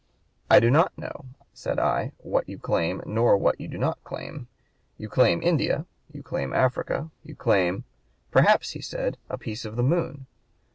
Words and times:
'I 0.49 0.61
do 0.61 0.71
not 0.71 0.97
know,' 0.97 1.25
said 1.53 1.77
I, 1.77 2.11
'what 2.17 2.49
you 2.49 2.57
claim 2.57 3.03
nor 3.05 3.37
what 3.37 3.61
you 3.61 3.67
do 3.67 3.77
not 3.77 4.03
claim. 4.03 4.47
You 4.97 5.07
claim 5.07 5.43
India; 5.43 5.85
you 6.11 6.23
claim 6.23 6.53
Africa; 6.53 7.11
you 7.23 7.35
claim' 7.35 7.83
'Perhaps,' 8.31 8.75
said 8.87 9.17
he, 9.17 9.21
'a 9.29 9.37
piece 9.37 9.63
of 9.63 9.75
the 9.75 9.83
moon.' 9.83 10.25